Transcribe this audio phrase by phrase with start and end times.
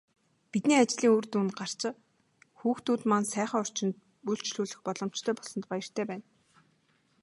[0.51, 1.81] Бидний ажлын үр дүн гарч,
[2.59, 3.95] хүүхдүүд маань сайхан орчинд
[4.29, 6.25] үйлчлүүлэх боломжтой болсонд баяртай байна.